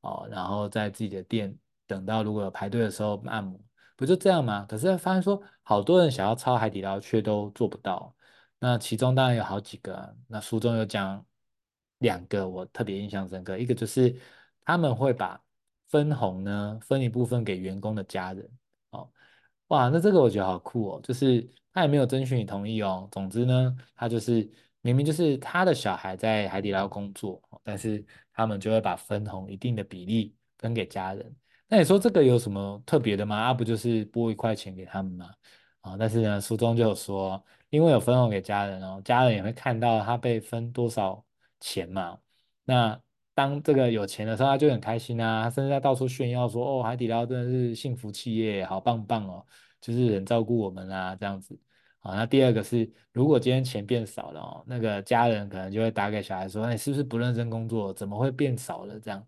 [0.00, 3.58] 哦，然后在自己的店等到如果有排队的时候按摩，
[3.96, 4.66] 不就这样吗？
[4.68, 8.14] 可是发现说，好多人想要抄海底捞，却都做不到。
[8.58, 11.24] 那其中当然有好几个，那书中有讲
[11.98, 13.58] 两个，我特别印象深刻。
[13.58, 14.14] 一个就是
[14.64, 15.40] 他们会把
[15.88, 18.50] 分红呢分一部分给员工的家人，
[18.90, 19.10] 哦，
[19.68, 23.08] 哇，那这个我觉得好酷哦，就是他也没有征询你同意哦。
[23.12, 31.36] 总之呢，他就是明明就是他的小孩在海底捞工作，但是他们就会把分红一定的比例分给家人。
[31.68, 33.36] 那你说这个有什么特别的吗？
[33.36, 35.30] 啊，不就是拨一块钱给他们吗？
[35.80, 37.42] 啊、但是呢，书中就有说。
[37.68, 41.22] 因为有分红给家人哦，家人也会看到他被分多少
[41.58, 42.16] 钱嘛。
[42.64, 42.98] 那
[43.34, 49.44] 当这个有钱的时候，他就很开心啊，甚至在到处炫耀说：“哦，海底捞真的是幸福企业，好棒棒哦，
[49.80, 51.58] 就是很照顾我们啊，这样子。”
[51.98, 57.92] 好，那第二个是，如果今天钱变少了哦，那个家人可能就会打给小孩说：“你是不是不认真工作？
[57.92, 59.26] 怎么会变少了？”这样。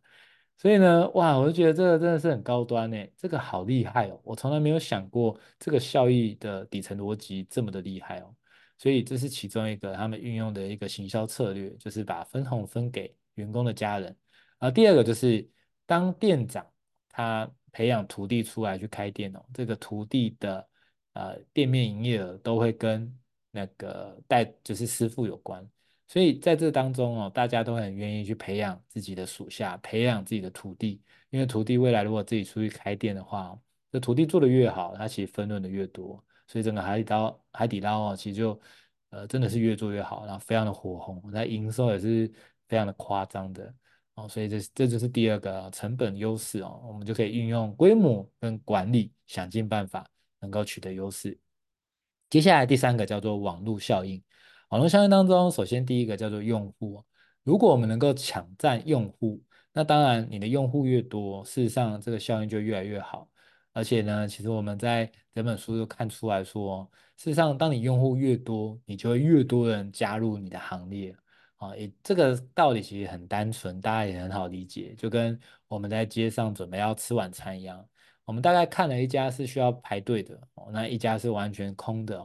[0.60, 8.34] 所以呢，哇，我就觉得这个真的是很高端诶，这个好厉害哦，我从来没有想过这个效益的底层逻辑这么的厉害哦。
[8.76, 14.16] 所以这是其中一个他们运用的一个行销策略，就是把分红分给员工的家人。
[14.58, 15.48] 啊第二个就是
[15.86, 16.66] 当店长
[17.08, 20.68] 他培养徒弟出来去开店哦，这个徒弟的
[21.12, 23.16] 呃店面营业额都会跟
[23.52, 25.64] 那个带就是师傅有关。
[26.08, 33.56] 所以在这当中哦，大家都很愿意去培养自己的属下，培养自己的徒弟，因为徒弟未来如果自己出去开店的话，
[33.92, 36.24] 这徒弟做得越好，他其实分润的越多。
[36.46, 38.58] 所以整个海底捞，海底捞哦，其实就
[39.10, 42.26] 呃真的是越做越好，然后非常的火红，那营收也是
[42.68, 43.74] 非常的夸张的
[44.14, 50.08] 哦，所以这这就是第二个成本优势哦，我们就可以运用规模跟管理，想尽办法
[50.40, 51.38] 能够取得优势。
[52.30, 54.22] 接下来第三个叫做网络效应，
[54.68, 57.02] 网络效应当中，首先第一个叫做用户，
[57.42, 59.42] 如果我们能够抢占用户，
[59.72, 63.26] 那当然你的用户越多，事实上这个效应就越来越好。
[63.72, 71.16] 而且呢，其实我们在整本书就看出来说，事实上当你用户越多，你就会越多人加入你的行列。
[71.56, 77.82] 啊，也这个道理其实很单纯，大家也很好理解，就跟我们在街上准备要吃晚餐一样，
[78.26, 80.38] 我们大概看了一家是需要排队的，
[80.70, 82.22] 那一家是完全空的。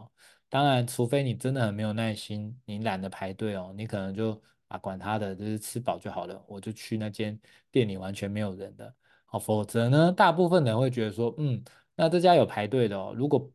[0.54, 7.40] 当然，除非你真的很没有耐心，你懒得排队哦，你可能就啊管他的，就是吃饱就好了，我就去那间
[7.72, 8.94] 店里完全没有人的。
[9.26, 11.64] 好，否则呢，大部分人会觉得说，嗯，
[11.96, 13.52] 那这家有排队的哦，如果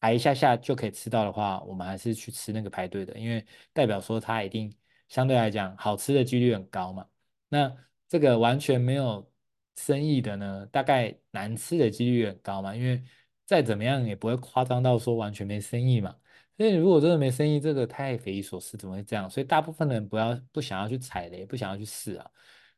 [0.00, 4.74] 排一下下就可以吃到的话，我们还是去吃那个排队的，因为代表说他一定。
[5.08, 7.06] 相对来讲，好吃的几率很高嘛。
[7.50, 7.70] 那
[8.08, 9.30] 这个完全没有
[9.76, 12.74] 生意的呢，大概难吃的几率很高嘛。
[12.74, 13.02] 因为
[13.44, 16.16] 再怎么样也不会夸张到说完全没生意嘛。
[16.62, 19.28] 所以如果真的没生意，这个太匪夷所思，怎么会这样？
[19.28, 22.30] 所以大部分人不要不想要去踩雷，不想要去试啊。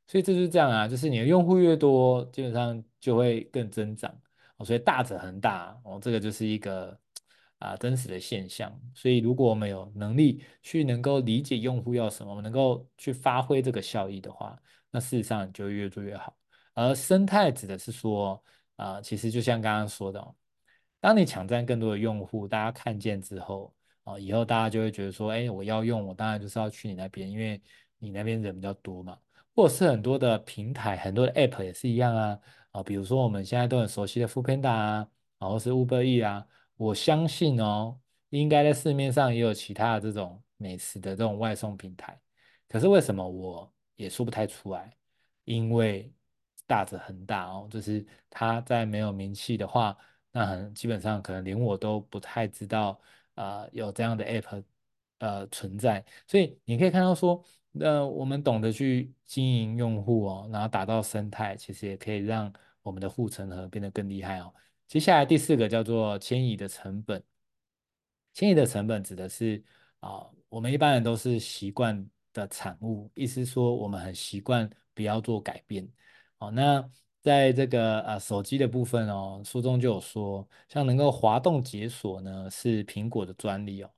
[0.07, 4.11] 所以这就是这样啊，就是你的用户越多，基本上就会更增长。
[4.65, 6.99] 所以大者恒大哦，这个就是一个。
[7.59, 8.79] 啊，真实的现象。
[8.95, 14.61] 所以，如果我们有能力去能够理解用户要什么，我们能够去发挥这个效益的话，
[14.91, 16.37] 那事实上就越做越好。
[16.75, 18.43] 而生态指的是说，
[18.77, 20.35] 啊，其实就像刚刚说的，
[21.05, 23.71] 当你抢占更多的用户，大家看见之后，
[24.05, 27.61] 啊，以后大家就会觉得说，哎，我要用，我当然就是要去你那边，因为
[27.99, 29.19] 你那边人比较多嘛。
[29.55, 32.41] 或者是很多的平台，很多的 App 也是一样啊，
[32.71, 35.07] 啊，比如说我们现在都很熟悉的 Foodpanda 啊，
[35.39, 36.43] 然后是 Uber E 啊。
[36.79, 38.01] 我相信哦，
[38.31, 42.19] 应该在市面上也有其他的这种美食的这种外送平台，
[42.67, 44.97] 可是为什么我也说不太出来？
[45.45, 46.11] 因为
[46.67, 49.95] 大者恒大哦，就是它在没有名气的话，
[50.35, 53.01] 那很基本上可能连我都不太知道
[53.37, 54.65] 啊、有这样的 app
[55.19, 56.05] 呃存在。
[56.27, 57.41] 所以你可以看到说，
[57.79, 64.53] 呃，我们懂得去经营用户哦，然后打造生态，其实也可以让我们的护城河变得更厉害哦。
[64.89, 67.23] 接下来第四个叫做迁移的成本。
[68.33, 69.63] 迁移的成本指的是
[70.01, 75.89] 啊，我们一般人都是习惯的产物，意思说我们很习惯不要做改变。
[76.39, 76.89] 哦，那
[77.25, 83.91] 在这个呃手机的部分哦，书中就有说，像能够滑动解锁呢，是苹果的专利哦。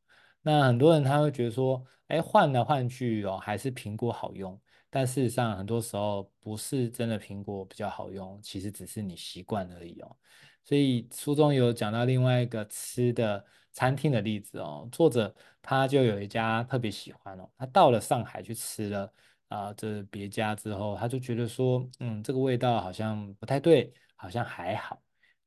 [0.43, 4.59] 那很多人他会觉得说，哎，换来换去哦，还是苹果好用。
[4.89, 10.16] 但事实上，很多时候不是真的苹果比较好用，其实只是你习惯而已哦。
[10.64, 19.12] 所以书中有讲到另外一个吃的餐厅的例子哦，作者他就有一家特别喜欢哦，他到了上海去吃了
[19.49, 25.03] 啊，这别家之后，他就觉得说，嗯，这个味道好像不太对，好像还好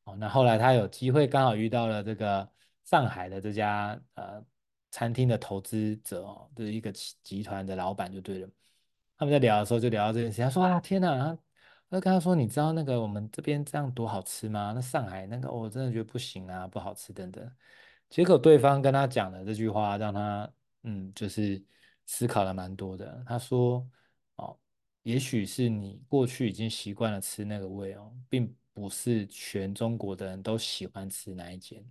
[0.05, 0.15] 哦。
[0.15, 2.49] 那后来他有机会刚好遇到了这个
[2.85, 4.43] 上海的这家呃
[4.91, 8.49] 餐厅的投资者哦，就是一个集团的老板就对了。
[9.17, 11.37] 他们在聊的时候就聊到这件事，他说啊，天哪！
[11.91, 14.73] 他就跟他说：“你知道那个我们这边这样多好吃吗？
[14.75, 17.51] 那上海那个我真的觉得不行啊，不好吃等等。”
[18.11, 20.47] 结果对方跟他讲的这句话，让他
[20.83, 21.59] 嗯，就是
[22.11, 23.23] 思考了蛮多的。
[23.27, 23.87] 他说
[24.37, 24.57] ：“哦，
[25.03, 31.85] 也许是你过去已经习惯了吃那个味哦，并不是全中国的人都喜欢吃那一间。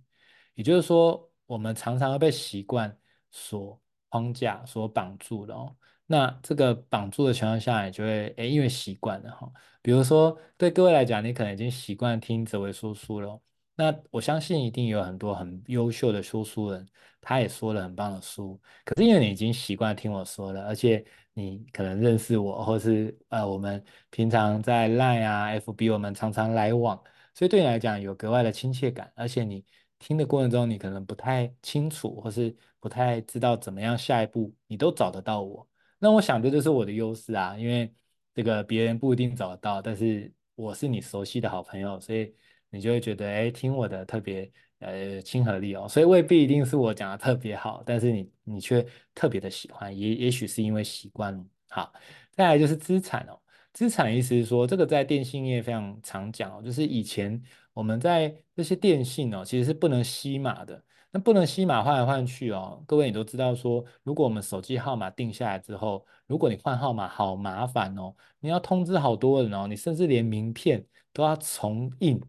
[0.55, 2.95] 也就是说，我们常常会被习惯
[3.31, 5.73] 所框架所绑住了哦。”
[6.05, 9.49] 那这个绑住的情况下，你就会诶，因为习惯了哈。
[9.81, 13.41] 比如说，对各位来讲，你可能已经习惯听泽维说书了。
[13.79, 16.85] 那我相信一定有很多很优秀的说书人，
[17.21, 18.59] 他也说了很棒的书。
[18.83, 21.01] 可是因为你已经习惯听我说了，而且
[21.33, 27.01] 你可能认识我，或是呃，我们平常在 Line 啊、FB 我们常常来往，
[27.33, 29.09] 所以对你来讲有格外的亲切感。
[29.15, 29.63] 而且你
[29.97, 35.65] 听的过程中，你可能不太清楚，或是不太知道怎么样下一步，你都找得到我。
[35.99, 37.93] 那我想这就是我的优势啊，因为
[38.35, 42.35] 这个别人不一定找得到，但是我是你熟悉的好朋友，所以
[42.69, 51.43] 你就会觉得，哎，听我的特别呃亲和力哦，所以未必一定是我讲的特别好，但是你你却特别的喜欢，也也许是因为习惯。
[51.69, 51.93] 好，
[52.31, 53.39] 再来就是资产哦，
[53.73, 57.41] 资产意思是说，这个在电信业非常常讲哦，就是以前
[57.73, 60.83] 我们在这些电信哦，其实是不能吸码的。
[61.11, 72.21] 那不能吸码换来换去哦，各位你都知道说，如果我们手机号码定下来之后，如果你换号码好麻烦哦，你要通知好多人哦，你甚至连名片都要重印，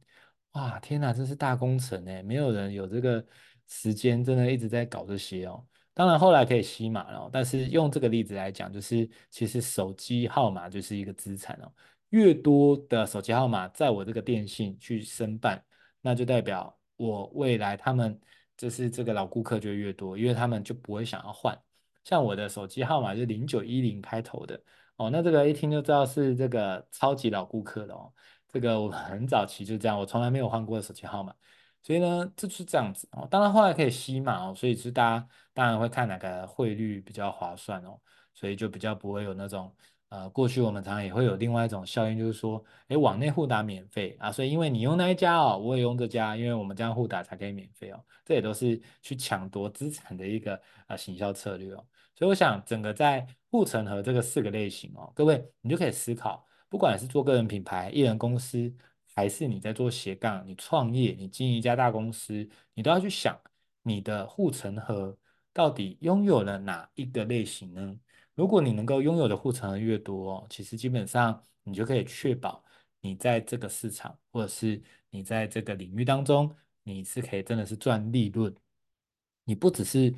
[0.53, 3.25] 哇，天哪，这是大工程诶，没有人有这个
[3.69, 5.65] 时间，真的一直在搞这些哦。
[5.95, 11.73] 当然后来可以吸码了，但是用这个例子来讲，就是其实手机号码就是一个资产哦。
[12.09, 15.63] 越多的手机号码在我这个电信去申办，
[16.01, 18.19] 那就代表我未来他们
[18.57, 21.57] 就是这个老顾客就越多，因为他们就不会想要换。
[22.03, 24.61] 像我的手机号码是零九一零开头的
[24.97, 28.13] 哦，那这个一听就知道是这个超级老顾客了哦。
[28.53, 31.35] 这个我很早期就这样，我从来没有换过手机号码，
[31.83, 33.27] 所以呢，这就是这样子哦。
[33.31, 37.99] 当然后来可以吸嘛哦，所以是大家当然会看哪个汇率比较划算哦，
[38.35, 39.75] 所以就比较不会有那种。
[40.11, 51.87] 呃，过去我们常常也会有另外一种效应，就是说，诶，网内互打免费啊，所以因为你用那一家哦，我也用这家，因为我们这样互打才可以免费哦，这也都是去抢夺资产的一个呃行销策略哦。
[52.17, 58.73] 所以我想，整个在护城河这个四个类型哦，各位你就可以思考，不管是做个人品牌、艺人公司，
[59.15, 63.39] 还是你在做斜杠、你创业、你经营一家大公司，你都要去想，
[63.83, 65.19] 你的护城河
[65.53, 67.99] 到底拥有了哪一个类型呢？
[68.35, 72.65] 如果你能够拥有的护城河越多，其实基本上你就可以确保
[73.01, 76.55] 你在这个市场或者是你在这个领域当中，
[76.85, 78.55] 你是可以真的是赚利润。
[79.45, 80.15] 你不只是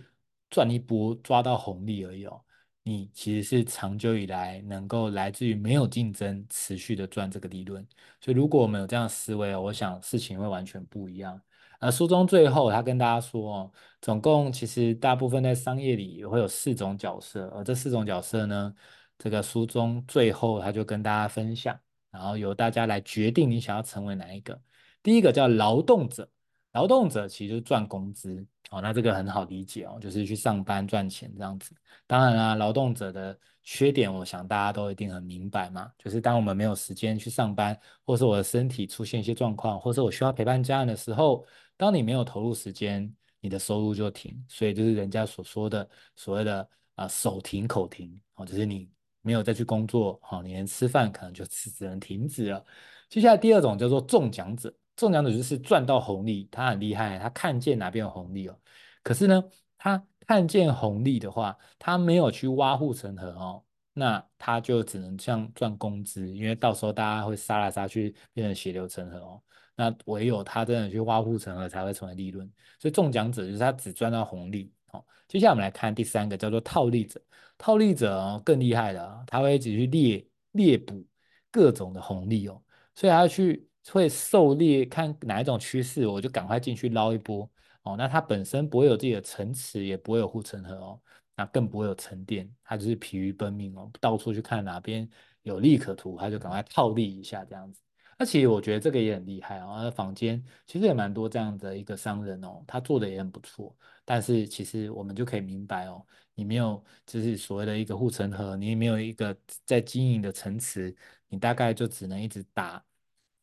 [0.50, 2.44] 赚一波抓到红利而已哦，
[2.84, 7.86] 你其实是长久以来能够来自于没有竞争，持续的赚这个利润。
[8.20, 11.40] 所以如果我们有这样思维，我想事情会完全不一样。
[11.78, 18.74] 而书中最后他跟大家说哦，总共其实大部分在商业里也会有四种角色，而这四种角色呢，
[19.18, 21.78] 这个书中最后他就跟大家分享，
[22.10, 24.60] 然后由大家来决定你想要成为哪一个。
[25.02, 26.28] 第一个叫劳动者，
[26.72, 31.74] 劳动者其实赚工资哦，那这个很好理解哦，就是去上班赚钱这样子。
[32.06, 41.46] 当然啦，劳动者的缺点，我想大家都一定很明白嘛，就是当我们没有时间去上班，或是我的身体出现一些状况，或是我需要陪伴家人的时候。
[41.74, 48.88] 当你没有投入时间，你的收入就停，所以就是人家所说的所谓的啊、手停口停哦，就是你
[49.20, 52.64] 没有再去工作，哦，你连吃饭可能就只能停止了。
[53.08, 58.56] 接下来第二种叫做中奖者，中奖者就是赚到红利，他很厉害，他看见哪边有红利哦，
[59.02, 59.42] 可是呢，
[59.76, 69.42] 他看见红利的话，他没有去挖护城河哦，那他就只能像赚工资，因为到时候大家会杀来杀去，变成血流成河哦。
[69.74, 72.48] 那唯有他真的去挖护城河，才会成为利润。
[72.78, 74.72] 所以中奖者就是他只赚到红利。
[74.86, 77.20] 好，接下来我们来看第三个，叫做套利者。
[77.58, 81.04] 套利者哦更厉害的，他会一直去猎猎捕
[81.50, 82.62] 各种的红利哦，
[82.94, 87.50] 所以他去会狩猎，看哪一种趋势，我就赶快进去捞一波
[87.82, 87.96] 哦。
[87.96, 91.00] 那它本身不会有自己的城池，也不会有护城河哦，
[91.36, 95.08] 那更不会有沉淀，它就是疲于奔命哦，到处去看哪边
[95.42, 97.80] 有利可图，他就赶快套利一下这样子。
[98.18, 103.74] 那其实我觉得这个也很厉害哦，那坊间其实也蛮多这样的一个商人哦，他做的也很不错。
[104.04, 110.94] 但是其实我们就可以明白哦，你没有就是所谓的一个护城河，你也没有一个在经营的城池，
[111.28, 112.84] 你大概就只能一直打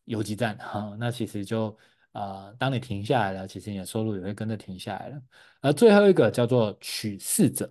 [0.09, 0.95] 游击战哈。
[0.99, 1.77] 那其实就
[2.11, 5.21] 呃，当你停下来了，其实你的收入也会跟着停下来了。
[5.61, 7.69] 而最后一个叫做取势者，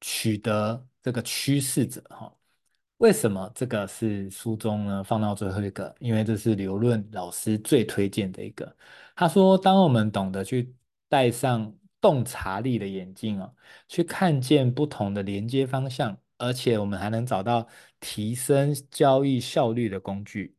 [0.00, 2.32] 取得这个趋势者哈。
[2.98, 5.92] 为什么这个是书中呢放到最后一个？
[5.98, 8.76] 因为这是刘润老师最推荐的一个。
[9.16, 10.72] 他说，当我们懂得去
[11.08, 13.52] 戴上洞察力的眼镜哦，
[13.88, 17.66] 去看见不同的连接方向，而且我们还能找到
[18.00, 20.56] 提升交易效率的工具，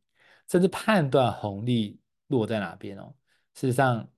[0.50, 3.14] 甚至判断红利落在哪边哦。
[3.54, 4.08] 事实上，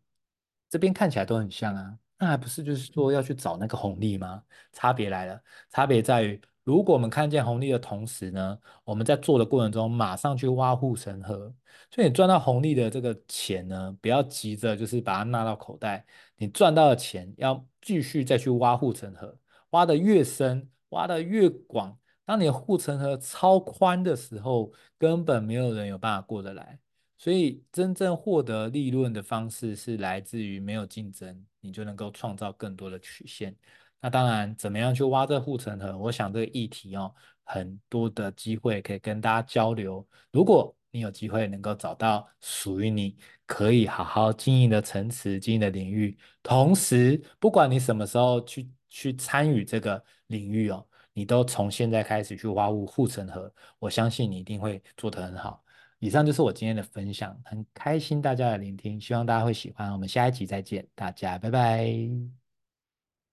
[0.69, 4.43] 这边看起来都很像啊，那还不是就是说要去找那个红利吗？
[4.73, 6.41] 差别来了，差别在于。
[6.65, 11.55] 如果我们看见红利的同时呢，我们在做的过程中马上去挖护城河，
[11.93, 16.05] 所以你赚到红利的这个钱呢，不要急着就是把它纳到口袋，
[16.37, 19.39] 你赚到的钱要继续再去挖护城河，
[19.71, 26.79] 挖得越深，挖得越广，当你护城河超宽的时候，根本没有人有办法过得来。
[27.19, 33.57] 所以真正获得利润的方式是来自于没有竞争，你就能够创造更多的曲线。
[34.01, 35.97] 那当然，怎么样去挖这护城河？
[35.97, 37.13] 我想这个议题哦，
[37.43, 40.07] 很多的机会可以跟大家交流。
[40.31, 43.17] 如果你有机会能够找到属于你
[43.47, 50.83] 可以好好经营的城池、经营的领域，同时不管你什么时候去去参与这个领域哦，
[51.13, 55.63] 你都从现在开始去挖物护城河，我相信你一定会做得很好。
[55.99, 59.93] 以上就是我今天的分享，很开心大家的聆听，希望大家会喜欢。
[59.93, 62.46] 我们下一集再见，大家拜拜。